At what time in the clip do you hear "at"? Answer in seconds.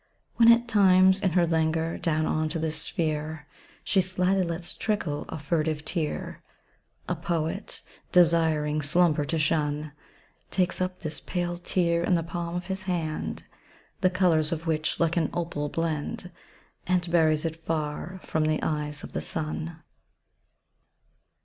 0.51-0.67